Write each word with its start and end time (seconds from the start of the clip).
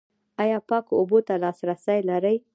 ایا 0.41 0.59
پاکو 0.69 0.93
اوبو 0.99 1.19
ته 1.27 1.33
لاسرسی 1.43 1.99
لرئ؟ 2.09 2.35